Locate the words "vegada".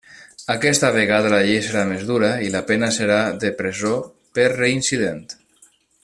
0.95-1.33